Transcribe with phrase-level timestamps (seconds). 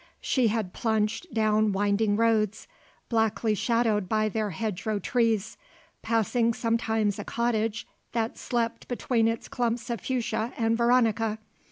[0.19, 2.67] She had plunged down winding roads,
[3.07, 5.57] blackly shadowed by their hedgerow trees,
[6.01, 11.37] passing sometimes a cottage that slept between its clumps of fuchsia and veronica.